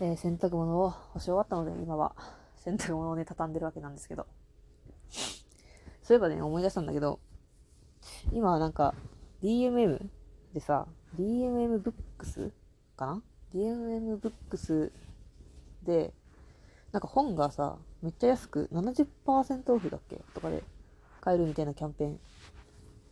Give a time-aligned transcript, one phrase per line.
[0.00, 2.14] えー洗濯物を干し終わったので、今は
[2.56, 4.26] 洗濯物をね、畳んでるわけなんですけど。
[6.02, 7.18] そういえばね、思い出したんだけど、
[8.32, 8.94] 今はなんか、
[9.42, 10.06] DMM
[10.52, 10.86] でさ、
[11.16, 12.50] DMM ブックス
[12.96, 13.22] かな
[13.54, 14.92] ?DMM ブックス
[15.82, 16.12] で、
[16.92, 20.16] なんか本がさ、めっちゃ安く70%オフだっけ？
[20.34, 20.62] とかで
[21.20, 22.20] 買えるみたいなキャンペーン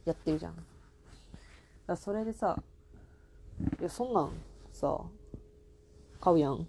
[0.05, 0.67] やってるじゃん。
[1.87, 2.61] だそれでさ、
[3.81, 4.33] いや、そんなん
[4.73, 5.01] さ、
[6.23, 6.69] 買うやん。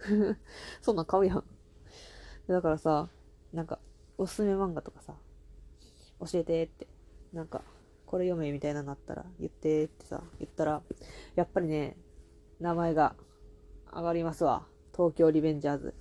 [0.80, 1.44] そんなん買うやん。
[2.48, 3.10] だからさ、
[3.52, 3.78] なんか、
[4.16, 5.14] おすすめ漫画とかさ、
[6.20, 6.88] 教えてって、
[7.34, 7.62] なんか、
[8.06, 10.82] これ読めみたいなのあったら言ってってさ、言ったら、
[11.34, 11.98] やっぱりね、
[12.60, 13.14] 名前が
[13.92, 14.66] 上がりますわ。
[14.96, 15.94] 東京リベンジャーズ。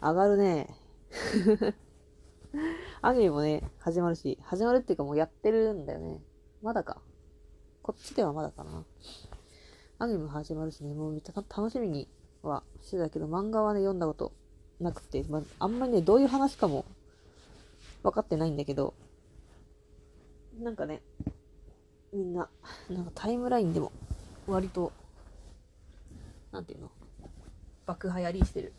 [0.00, 0.74] 上がるね。
[3.02, 6.22] アニメもね、始まるし、始まるっていうかもうやってるんだよね。
[6.62, 7.02] まだか。
[7.82, 8.86] こっちではまだかな。
[10.00, 12.06] アニメも始まるしね、もうめっちゃ楽しみに
[12.42, 14.32] はしてたけど、漫画はね、読んだこと
[14.78, 16.84] なくて、まあ、あんまりね、どういう話かも
[18.04, 18.94] 分かってないんだけど、
[20.60, 21.02] なんかね、
[22.12, 22.48] みんな、
[22.88, 23.90] なんかタイムラインでも、
[24.46, 24.92] 割と、
[26.52, 26.90] なんていうの
[27.84, 28.72] 爆流行りしてる。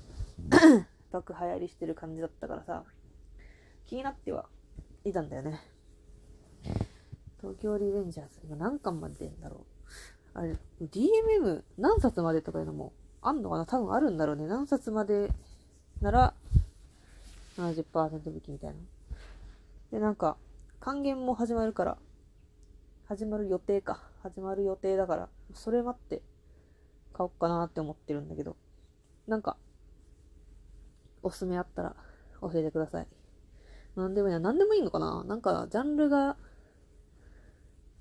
[1.11, 2.85] 爆流行りしてる感じだったからさ、
[3.87, 4.47] 気になっては
[5.03, 5.59] いたんだよね。
[7.41, 9.78] 東京リベンジャーズ、今何巻まで出るんだろう。
[10.39, 13.65] あれ、DMM 何冊までとかいうのもあんのかな？
[13.65, 14.47] 多分あるんだろうね。
[14.47, 15.29] 何冊まで
[16.01, 16.33] なら
[17.57, 18.75] 70%引きみたいな。
[19.91, 20.37] で、なんか、
[20.79, 21.97] 還元も始まるから、
[23.05, 24.01] 始まる予定か。
[24.23, 26.21] 始まる予定だから、それ待って
[27.11, 28.55] 買おうかなって思ってるんだけど、
[29.27, 29.57] なんか、
[31.21, 31.97] おすすめあったら
[32.41, 33.07] 教えてください。
[33.97, 34.39] なんでもいいな。
[34.39, 35.25] なんでもいいのかな？
[35.25, 36.37] なんか、ジャンルが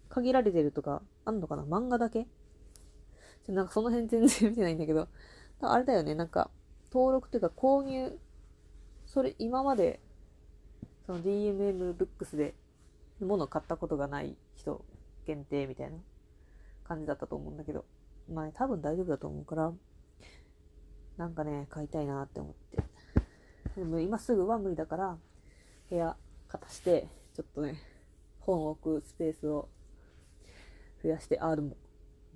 [0.08, 1.62] 限られてるとか、あんのかな？
[1.64, 2.24] 漫画だけ？
[3.44, 5.08] ちょなんかその辺全然見てないんだけど、
[5.60, 6.50] あれだよね、なんか、
[6.90, 8.18] 登録というか購入、
[9.04, 10.00] それ今まで、
[11.06, 12.54] その DMM ブックスで
[13.20, 14.82] 物買ったことがない人
[15.26, 15.98] 限定みたいな
[16.84, 17.84] 感じだったと思うんだけど、
[18.32, 19.72] まあね、多分大丈夫だと思うから、
[21.18, 22.82] なんかね、買いたいなって思って。
[23.76, 25.18] でも今すぐは無理だから、
[25.90, 26.16] 部屋
[26.48, 27.78] 片して、ちょっとね、
[28.40, 29.68] 本を置くスペースを
[31.02, 31.76] 増やして、あ、でも、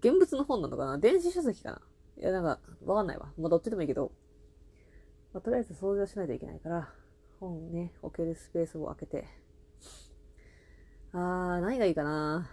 [0.01, 0.99] 現物の本なのかな？
[0.99, 1.83] 電子書籍かな？
[2.19, 3.33] いや、なんか、わかんないわ。
[3.39, 4.13] まあ、どっちでもいいけど、
[5.33, 6.93] まあ、とりあえず掃除をしないといけないから、
[7.41, 9.29] 本ね、置けるスペースを開けて。
[11.13, 12.51] あー、何がいいかな？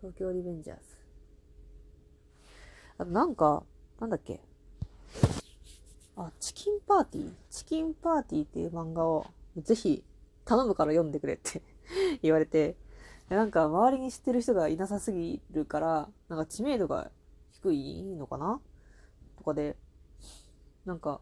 [0.00, 0.82] 東京リベンジャーズ。
[2.98, 3.64] あと、なんか、
[4.00, 4.40] なんだっけ？
[6.16, 7.32] あ、チキンパーティー？
[7.50, 9.26] チキンパーティーっていう漫画を、
[9.56, 10.04] ぜひ、
[10.44, 11.62] 頼むから読んでくれって
[12.22, 12.76] 言われて、
[13.36, 17.10] なんか周りに知ってる人がいなさすぎるから、なんか知名度が
[17.52, 18.60] 低いのかな？
[19.38, 19.76] とかで、
[20.84, 21.20] なんか、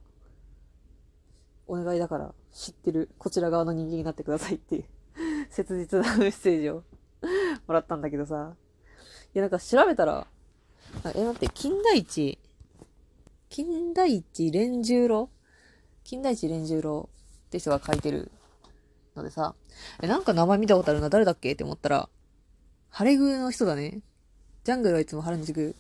[1.67, 4.85] お願いだから知ってるこちら側の人間になってくださいっていう
[5.51, 6.83] 切実なメッセージを
[7.69, 8.57] もらったんだけどさ。
[9.33, 10.27] いや、なんか調べたら、
[11.15, 12.39] え、待って、金田一、
[13.49, 15.31] 金田一連十郎？
[16.03, 17.09] 金田一連十郎
[17.47, 18.33] って人が書いてる
[19.21, 19.55] のでさ、
[20.03, 22.09] え、なんか名前見たことあるな、誰だっけって思ったら、
[22.91, 24.01] ハレグの人だね。
[24.65, 25.75] ジャングルはいつも原宿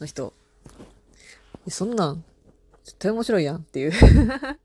[0.00, 0.32] の人。
[1.66, 2.24] え、そんなん、
[2.84, 3.92] 絶対面白いやんっていう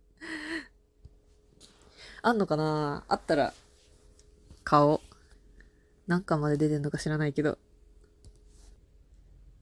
[2.22, 3.04] あんのかな？
[3.10, 3.54] あったら、
[4.64, 5.02] 顔。
[6.08, 7.58] 何巻まで出てんのか知らないけど。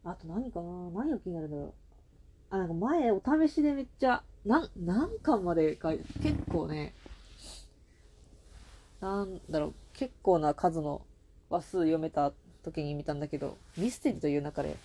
[0.04, 0.92] あと何かな？
[0.92, 1.74] 何が気になるんだろう。
[2.52, 6.94] あ、なんか前お試しでめっちゃ、なん、何巻までか、結構ね、
[9.02, 11.02] なんだろう、結構な数の
[11.50, 12.32] 話数読めた
[12.64, 14.78] 時に見たんだけど、ミステリーという中で、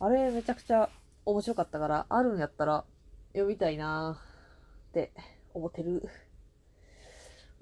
[0.00, 0.90] あれめちゃくちゃ
[1.24, 2.84] 面白かったから、あるんやったら
[3.32, 5.12] 読みたいなーって
[5.54, 6.08] 思ってる。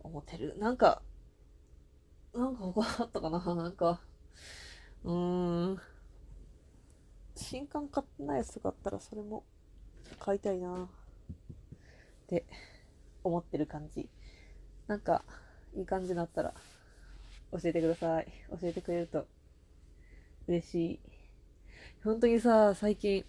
[0.03, 0.56] 思ってる。
[0.59, 1.03] なんか、
[2.34, 3.54] なんか他あったかな？
[3.54, 4.00] なんか、
[5.04, 5.81] うーん。
[7.37, 9.44] 新刊買ってないやつとかあったらそれも
[10.19, 10.88] 買いたいなっ
[12.29, 12.46] て
[13.23, 14.08] 思ってる感じ。
[14.87, 15.23] なんか、
[15.76, 16.55] いい感じになったら
[17.52, 18.26] 教えてください。
[18.61, 19.26] 教えてくれると
[20.49, 21.00] 嬉しい。
[22.05, 23.25] 本当にさ、最近、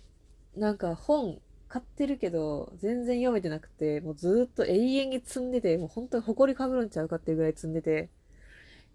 [0.55, 8.09] なんか本買ってるけど、全然読めてなくて、もうずっと永遠に積んでて、もう本当に埃かぶるんちゃうかっていうぐらい積んでて、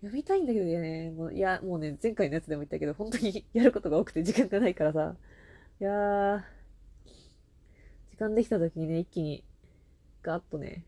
[0.01, 5.17] 読みたいんだけどね、もう、いや、もうね、前回のやつでも言ったけど、本当にやることが多くて時間がないからさ、
[5.81, 6.43] いやー、
[8.11, 9.43] 時間できた時にね、一気に、
[10.23, 10.85] ガーッとね、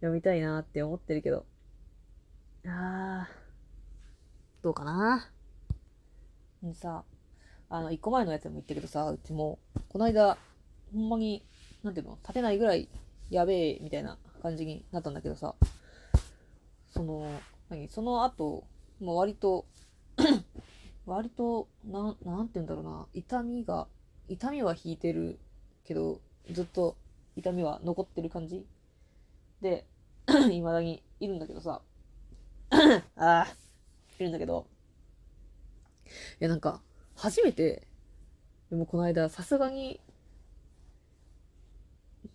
[0.00, 1.44] 読みたいなって思ってるけど、
[2.66, 5.30] あー、どうかな。
[6.74, 7.04] さ、
[7.68, 9.58] あの、一個前のやつでも言ったけどさ、うちも、
[9.88, 10.38] この間、
[10.92, 11.44] ほんまに、
[11.82, 12.88] なんていうの、立てないぐらい
[13.30, 15.54] やべえ、みたいな感じになったんだけどさ、
[16.92, 17.30] その、
[17.68, 18.64] 何、その後、
[19.00, 19.66] もう割と
[21.06, 23.88] 割と、な、なんて言うんだろうな、痛みが、
[24.28, 25.38] 痛みは引いてる
[25.84, 26.96] けど、ずっと
[27.36, 28.66] 痛みは残ってる感じ
[29.60, 29.86] で、
[30.26, 31.82] 未だにいるんだけどさ、
[32.70, 33.46] ああ、
[34.18, 34.66] いるんだけど、
[36.06, 36.10] い
[36.44, 36.82] やなんか、
[37.14, 37.86] 初めて、
[38.70, 40.00] でもこの間、さすがに、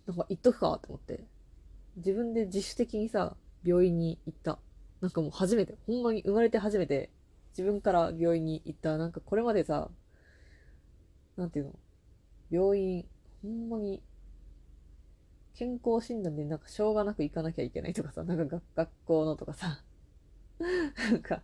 [0.06, 1.24] なんか言っとくかって思って、
[1.96, 4.58] 自分で自主的にさ、病院に行った。
[5.00, 7.10] なんかもう初めて、ほんまに生まれて初めて、
[7.56, 8.98] 自分から病院に行った。
[8.98, 9.88] なんかこれまでさ、
[11.36, 11.72] なんていうの？
[12.50, 13.06] 病院、
[13.42, 14.02] ほんまに、
[15.54, 19.82] 健康診断でなんかしょうがなく行かなきゃいけないとかさ、なんか学校のとかさ、
[20.58, 21.42] なんか、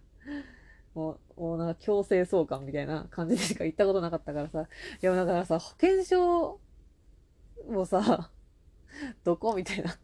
[0.95, 4.67] もう、もうなんか強制送還みたいな感じでしか行ったことなかったからさ、い
[5.07, 6.59] やだからさ、保険証
[7.69, 8.31] もさ、
[9.25, 9.97] どこみたいな。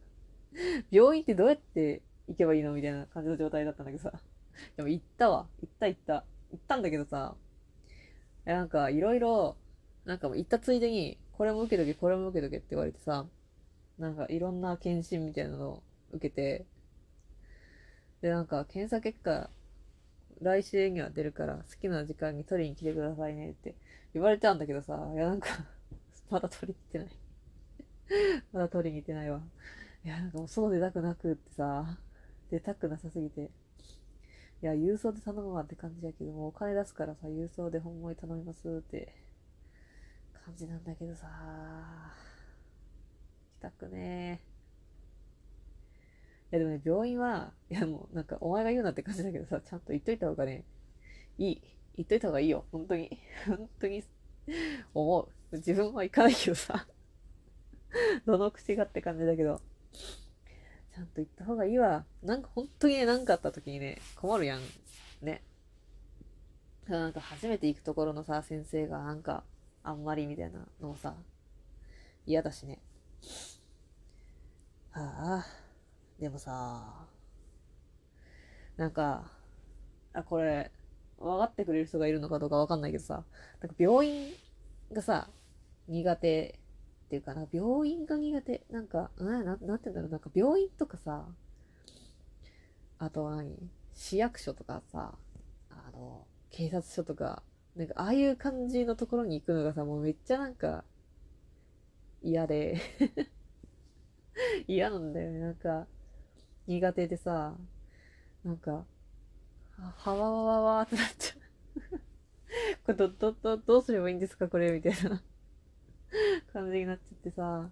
[0.90, 4.12] 病院ってどうやって行けばいいのみたいな感じの状態だったんだけどさ。
[4.76, 5.48] でも行ったわ。
[5.60, 6.24] 行った行った。
[6.52, 7.34] 行ったんだけどさ、
[8.44, 9.56] なんかいろいろ、
[10.04, 13.26] なんかもう行ったついでに、これも受けとけ、これも受けとけって言われてさ、
[13.98, 15.82] なんかいろんな検診みたいなのを
[16.12, 16.66] 受けて、
[18.20, 19.50] で、なんか検査結果
[20.42, 23.74] 来週には出るから好きな時間に取りに来てくださいねって
[24.14, 25.48] 言われたんだけどさ、いやなんか
[26.30, 29.42] まだ取りに行ってない まだ取りに行ってないわ。
[30.04, 31.98] いやなんかもう外出たくなくってさ、
[32.50, 33.50] 出たくなさすぎて。
[34.62, 39.12] いや、郵送で頼むわって感じやけども、お金出すからさ、郵送でほんまに頼みますって
[40.44, 41.26] 感じなんだけどさ、
[43.70, 44.40] たくね。
[46.52, 50.64] いやでもね、病院は、いやもうなんかお前が言うなって感じだけどさ、ちゃんと言っといた方がね、
[51.38, 51.62] いい。
[51.96, 52.64] 言っといた方がいいよ。
[52.70, 53.18] 本当に。
[53.46, 54.04] 本当に、
[54.94, 55.56] 思う。
[55.56, 56.86] 自分は行かないけどさ。
[58.26, 59.60] どの口がって感じだけど。
[60.94, 62.04] ちゃんと言った方がいいわ。
[62.22, 64.60] なんか本当にね、何かあった時にね、困るやん。
[65.22, 65.42] ね。
[66.86, 69.42] なんか初めて行くところのさ、先生がなんか、
[69.82, 71.14] あんまりみたいなのもさ、
[72.26, 72.78] 嫌だしね。
[75.00, 75.46] はあ。
[76.18, 77.06] でもさ、
[78.78, 79.30] なんか、
[80.14, 80.70] あ、これ、
[81.18, 83.24] 分かってくれる人がいるのかどうか分かんないけどさ、
[83.60, 84.32] なんか病院
[84.92, 85.28] がさ、
[85.88, 86.58] 苦手
[87.06, 88.64] っていうかな、病院が苦手。
[88.70, 91.26] なんか、な、ななんて言うんだろう、なんか病院とかさ、
[92.98, 93.54] あと何？
[93.94, 95.14] 市役所とかさ、
[95.70, 97.42] あの、警察署とか、
[97.76, 100.84] なんかああいう感じのところに行くのがさ、もうめっちゃなんか、
[102.22, 102.80] 嫌で
[104.66, 105.38] 嫌なんだよね。
[105.40, 105.86] なんか、
[106.66, 107.56] 苦手でさ、
[108.44, 108.84] なんか、
[109.78, 112.00] はわわわわってなっちゃう
[112.86, 115.22] これど、ど、ど、どうすればいいんですかこれみたいな
[116.52, 117.68] 感じになっちゃってさ、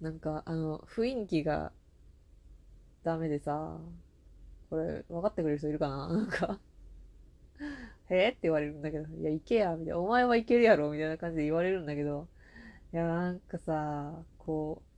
[0.00, 1.72] なんか、あの、雰囲気が
[3.02, 3.78] ダメでさ、
[4.70, 6.58] これ、分かってくれる人いるかななんか
[8.10, 12.28] へえって言われるんだけど、いや、行けや、みたいな、お前は行けるやろ、みたいな感じで言われるんだけど、
[12.92, 14.93] いや、なんかさ、こう、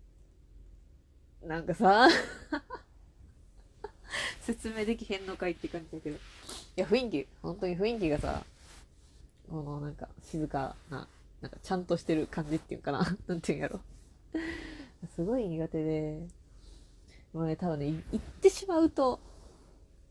[1.47, 2.09] なんかさ
[4.41, 6.17] 説明できへんのかいって感じだけど。
[6.17, 6.19] い
[6.77, 8.45] や、雰囲気、本当に雰囲気がさ、
[9.51, 11.09] このなんか静かな、
[11.41, 13.05] なんかちゃんとしてる感じっていうかな。
[13.27, 13.81] なんていうんやろ。
[15.15, 16.27] すごい苦手で、
[17.33, 19.21] もうね、多分ね、行ってしまうと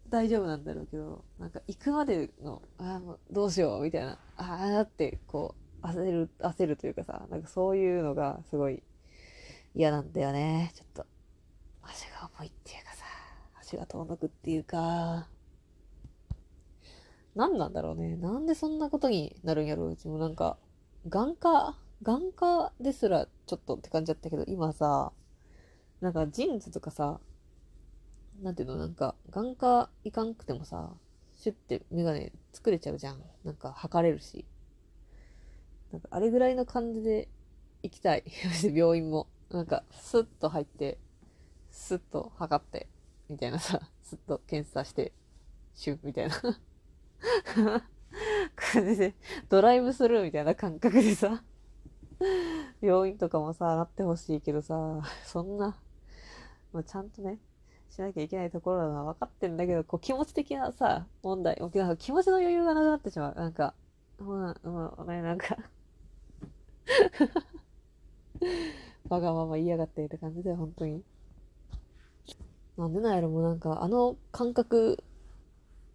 [0.09, 8.83] 大丈夫なんだろうけど、なんか行くまでの、ああ、もうどうしようみたいな、ああってこう、焦る、焦るというかさ、なんかそういうのがすごい
[9.73, 10.71] 嫌なんだよね。
[10.75, 11.05] ちょっと、
[11.87, 13.05] 足が重いっていうかさ。
[13.59, 15.27] 足が遠のくっていうか、
[17.35, 18.15] 何なんだろうね。
[18.15, 19.91] なんでそんなことになるんやろう。
[19.91, 20.57] うちもなんか、
[21.07, 25.11] 眼科、眼科ですらちょっとって感じだったけど、今さ、
[26.01, 27.19] なんかジーンズとかさ、
[28.41, 30.93] なんていうの、なんか、眼科行かんくてもさ、
[31.37, 33.21] シュッてメガネ作れちゃうじゃん。
[33.43, 34.45] なんか測れるし。
[35.91, 37.27] なんかあれぐらいの感じで
[37.83, 38.23] 行きたい。
[38.73, 39.27] 病院も。
[39.49, 40.97] なんか、スッと入って、
[41.75, 42.87] スッと測って、
[43.29, 45.11] みたいなさ、ずっと検査して、
[45.75, 46.33] シュンみたいな
[48.55, 49.13] 感じで、
[49.49, 51.43] ドライブスルーみたいな感覚でさ、
[52.81, 55.77] 病院とかもさ、なってほしいけどさ、そんな、
[56.71, 57.39] まあ、ちゃんとね、
[57.89, 63.35] しなきゃいけないところだのは分かってんだけど、こう気持ち的なさ、問題、なんか気持ちの余裕がなくなってしまう。
[63.35, 63.75] なんか、
[64.17, 65.57] まあ、まあ、ね、なんか
[69.09, 71.03] わがまま言いやがってって感じで、本当に。
[72.77, 75.03] なんでなんやろもうなんか、あの感覚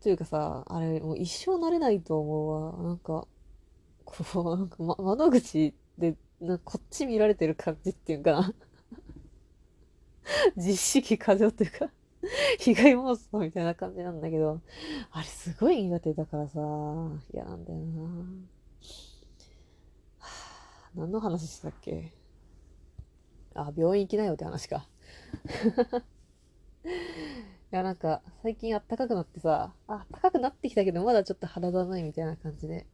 [0.03, 2.83] というかさ、あれもう一生慣れないと思うわ。
[2.85, 3.27] なんか、
[4.05, 8.55] こう、なんか、ま、窓口で、なこっち見られてる感じっていうかな。
[10.57, 11.91] 実識過剰っていうか
[12.59, 14.61] 被害妄想みたいな感じなんだけど、
[15.11, 16.61] あれすごい苦手だからさ、
[17.33, 18.03] 嫌なんだよな。
[20.19, 22.13] はあ、何の話したっけ？
[23.55, 24.87] あ、病院行きなよって話か。
[26.85, 26.89] い
[27.71, 32.87] や、なんか、最近あったかくなってさ、あ、ったかくなってきたけど、まだちょっと肌寒いみたいな感じで。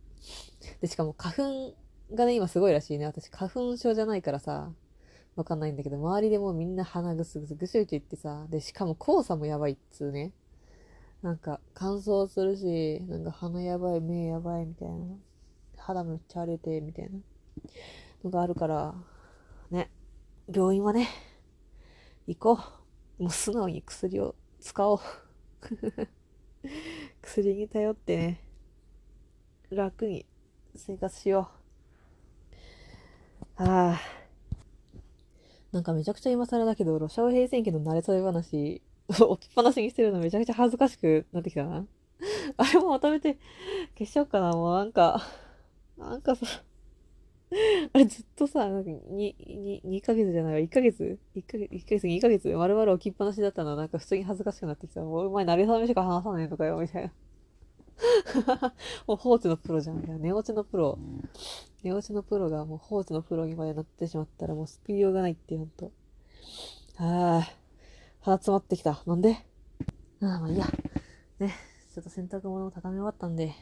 [0.80, 1.74] で、しかも花粉
[2.14, 3.06] がね、今すごいらしいね。
[3.06, 4.72] 私、花粉症じゃないからさ、
[5.36, 10.32] わかんないんだけど、周りでもうみんな鼻ぐすぐすぐしゅぐしゅ言ってさ、で、しかも黄砂もやばいっつうね。
[11.22, 14.94] なんか、乾燥するし、なんか鼻やばい、目やばいみたいな。
[15.78, 17.18] 肌めっちゃ荒れて、みたいな
[18.24, 18.94] のがあるから、
[19.70, 19.90] ね、
[20.52, 21.08] 病院はね、
[22.26, 22.75] 行こう。
[23.18, 24.98] もう素直に薬を使おう。
[27.22, 28.40] 薬に頼ってね、
[29.70, 30.26] 楽に
[30.74, 31.50] 生活しよ
[33.58, 33.62] う。
[33.62, 34.00] ああ。
[35.72, 41.86] なんかめちゃくちゃ今更だけど、ロシア語平戦期の慣れそれ話、置きっぱなしにしてるのめちゃくちゃ恥ずかしくなってきたな。
[42.56, 43.38] あれもまとめて
[43.98, 44.52] 消しちゃおうかな。
[44.52, 45.22] もうなんか、
[45.96, 46.46] なんかさ、
[47.92, 55.00] あれずっとさ、なんか2、2、2ヶ月じゃないわ、1ヶ月 ?1 ヶ月、1ヶ月、2ヶ月、丸々置きっぱなしだったのはなんか普通に恥ずかしくなってきた。
[55.02, 57.12] もうお前慣れそめしか話さねえとかよ、みたいな。
[59.06, 60.04] もう放置のプロじゃん。
[60.04, 60.98] いや、寝落ちのプロ。
[61.82, 65.92] 寝落ちのプロがもう放置のプロにまでなってしまったらもうスピードがないって、ほんと。
[66.96, 67.54] はぁ、
[68.20, 69.02] 鼻詰まってきた。
[69.06, 69.36] なんで？
[70.20, 70.66] ああ、まあいいや。
[71.38, 71.54] ね、
[71.94, 73.54] ちょっと洗濯物も畳み終わったんで、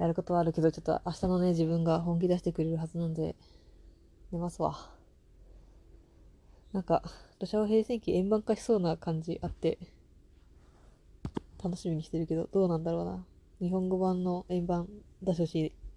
[0.00, 3.36] やることはあるけど、ちょっと明日のね、自分が本気出してくれるはずなんで、
[4.32, 4.74] 寝ますわ。
[6.72, 7.02] なんか、
[7.38, 9.78] 土砂を平成期円盤化しそうな感じあって、
[11.62, 13.26] 楽しみにしてるけど、どうなんだろうな。
[13.60, 14.88] 日本語版の円盤
[15.22, 15.72] 出してほしい